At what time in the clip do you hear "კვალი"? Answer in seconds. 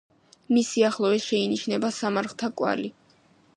2.63-2.93